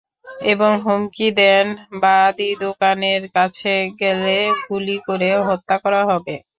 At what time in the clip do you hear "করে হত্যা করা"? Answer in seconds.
5.07-6.01